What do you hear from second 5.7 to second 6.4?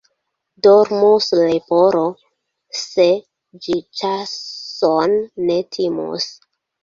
timus.